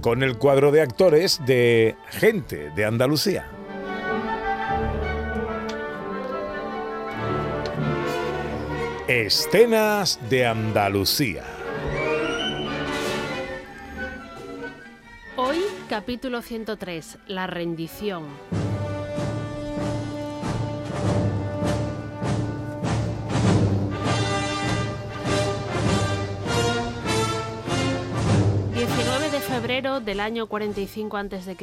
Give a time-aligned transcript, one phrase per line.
[0.00, 3.50] Con el cuadro de actores de Gente de Andalucía.
[9.08, 11.42] Escenas de Andalucía.
[15.36, 18.24] Hoy, capítulo 103, La rendición.
[29.68, 31.56] Febrero del año 45 a.C.,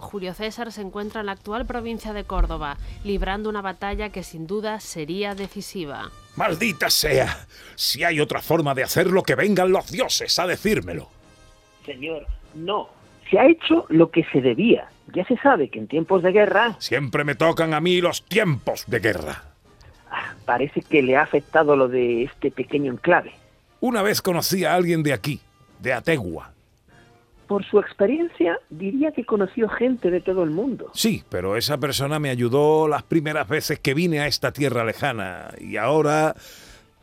[0.00, 4.48] Julio César se encuentra en la actual provincia de Córdoba, librando una batalla que sin
[4.48, 6.10] duda sería decisiva.
[6.34, 7.46] ¡Maldita sea!
[7.76, 11.08] Si hay otra forma de hacerlo, que vengan los dioses a decírmelo.
[11.86, 12.88] Señor, no.
[13.30, 14.88] Se ha hecho lo que se debía.
[15.14, 16.74] Ya se sabe que en tiempos de guerra...
[16.80, 19.44] Siempre me tocan a mí los tiempos de guerra.
[20.10, 23.30] Ah, parece que le ha afectado lo de este pequeño enclave.
[23.78, 25.40] Una vez conocí a alguien de aquí,
[25.78, 26.52] de Ategua.
[27.52, 30.90] Por su experiencia, diría que conoció gente de todo el mundo.
[30.94, 35.50] Sí, pero esa persona me ayudó las primeras veces que vine a esta tierra lejana
[35.60, 36.34] y ahora...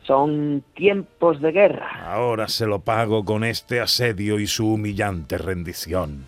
[0.02, 1.88] Son tiempos de guerra.
[2.04, 6.26] Ahora se lo pago con este asedio y su humillante rendición.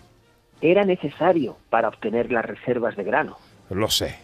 [0.61, 3.37] Era necesario para obtener las reservas de grano.
[3.71, 4.15] Lo sé.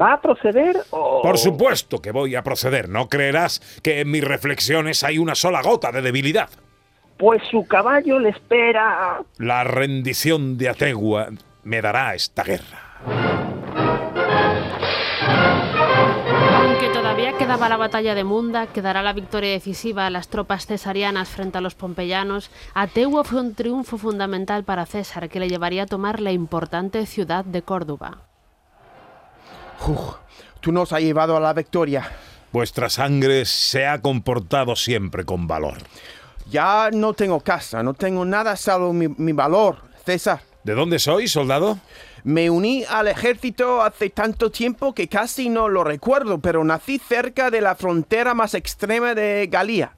[0.00, 1.22] ¿Va a proceder o...?
[1.22, 2.88] Por supuesto que voy a proceder.
[2.88, 6.50] No creerás que en mis reflexiones hay una sola gota de debilidad.
[7.20, 9.22] Pues su caballo le espera.
[9.36, 11.28] La rendición de Ategua
[11.64, 12.96] me dará esta guerra.
[16.54, 21.28] Aunque todavía quedaba la batalla de Munda, quedará la victoria decisiva a las tropas cesarianas
[21.28, 25.86] frente a los pompeyanos, Ategua fue un triunfo fundamental para César que le llevaría a
[25.86, 28.22] tomar la importante ciudad de Córdoba.
[29.86, 30.14] Uf,
[30.60, 32.10] tú nos has llevado a la victoria.
[32.50, 35.76] Vuestra sangre se ha comportado siempre con valor.
[36.48, 40.40] Ya no tengo casa, no tengo nada salvo mi, mi valor, César.
[40.64, 41.78] ¿De dónde soy, soldado?
[42.22, 47.50] Me uní al ejército hace tanto tiempo que casi no lo recuerdo, pero nací cerca
[47.50, 49.94] de la frontera más extrema de Galía.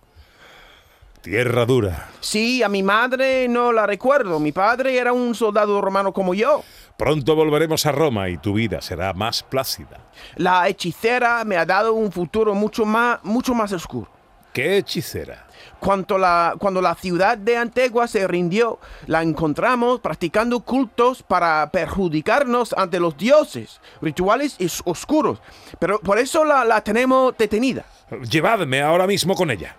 [1.22, 2.08] Tierra dura.
[2.20, 4.40] Sí, a mi madre no la recuerdo.
[4.40, 6.64] Mi padre era un soldado romano como yo.
[6.98, 10.00] Pronto volveremos a Roma y tu vida será más plácida.
[10.36, 14.10] La hechicera me ha dado un futuro mucho más, mucho más oscuro.
[14.52, 15.46] ¿Qué hechicera?
[15.80, 22.72] Cuando la, cuando la ciudad de Antegua se rindió, la encontramos practicando cultos para perjudicarnos
[22.74, 25.40] ante los dioses, rituales oscuros.
[25.78, 27.84] Pero por eso la, la tenemos detenida.
[28.30, 29.76] Llevadme ahora mismo con ella.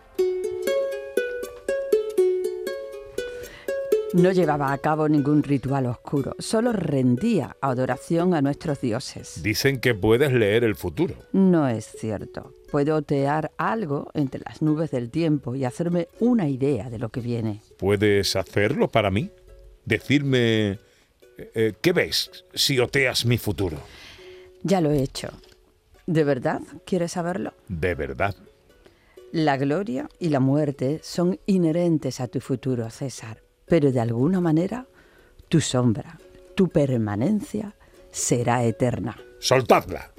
[4.14, 9.42] No llevaba a cabo ningún ritual oscuro, solo rendía adoración a nuestros dioses.
[9.42, 11.16] Dicen que puedes leer el futuro.
[11.32, 12.52] No es cierto.
[12.74, 17.22] Puedo otear algo entre las nubes del tiempo y hacerme una idea de lo que
[17.22, 17.62] viene.
[17.78, 19.30] ¿Puedes hacerlo para mí?
[19.86, 20.80] Decirme...
[21.38, 23.78] Eh, ¿Qué ves si oteas mi futuro?
[24.64, 25.30] Ya lo he hecho.
[26.08, 27.54] ¿De verdad quieres saberlo?
[27.68, 28.36] De verdad.
[29.32, 34.86] La gloria y la muerte son inherentes a tu futuro, César pero de alguna manera
[35.50, 36.20] tu sombra,
[36.56, 37.76] tu permanencia
[38.12, 39.18] será eterna.
[39.40, 40.12] ¡Soltadla!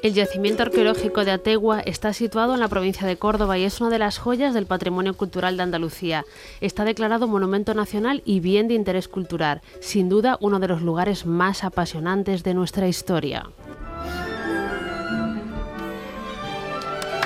[0.00, 3.90] El yacimiento arqueológico de Ategua está situado en la provincia de Córdoba y es una
[3.90, 6.24] de las joyas del patrimonio cultural de Andalucía.
[6.60, 11.26] Está declarado Monumento Nacional y Bien de Interés Cultural, sin duda uno de los lugares
[11.26, 13.50] más apasionantes de nuestra historia.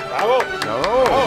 [0.09, 0.37] ¡Bravo!
[0.61, 1.25] ¡Bravo!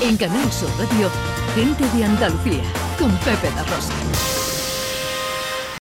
[0.00, 1.10] En Canal Sur Radio,
[1.56, 2.62] Gente de Andalucía,
[2.96, 4.45] con Pepe da Rosa.